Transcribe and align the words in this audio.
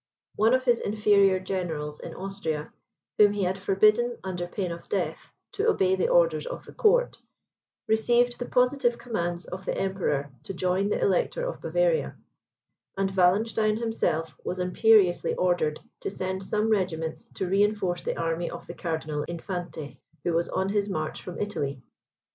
One 0.35 0.55
of 0.55 0.63
his 0.63 0.79
inferior 0.79 1.39
generals 1.39 1.99
in 1.99 2.15
Austria, 2.15 2.73
whom 3.19 3.33
he 3.33 3.43
had 3.43 3.59
forbidden, 3.59 4.17
under 4.23 4.47
pain 4.47 4.71
of 4.71 4.89
death, 4.89 5.31
to 5.51 5.69
obey 5.69 5.93
the 5.95 6.07
orders 6.09 6.47
of 6.47 6.65
the 6.65 6.73
court, 6.73 7.19
received 7.87 8.39
the 8.39 8.47
positive 8.47 8.97
commands 8.97 9.45
of 9.45 9.63
the 9.63 9.77
Emperor 9.77 10.31
to 10.45 10.55
join 10.55 10.89
the 10.89 10.99
Elector 10.99 11.45
of 11.45 11.61
Bavaria; 11.61 12.15
and 12.97 13.15
Wallenstein 13.15 13.77
himself 13.77 14.35
was 14.43 14.57
imperiously 14.57 15.35
ordered 15.35 15.79
to 15.99 16.09
send 16.09 16.41
some 16.41 16.71
regiments 16.71 17.29
to 17.35 17.47
reinforce 17.47 18.01
the 18.01 18.17
army 18.17 18.49
of 18.49 18.65
the 18.65 18.73
Cardinal 18.73 19.21
Infante, 19.27 19.99
who 20.23 20.33
was 20.33 20.49
on 20.49 20.69
his 20.69 20.89
march 20.89 21.21
from 21.21 21.39
Italy. 21.39 21.79